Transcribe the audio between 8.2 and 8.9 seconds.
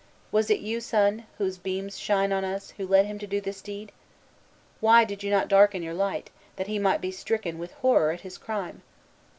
his crime?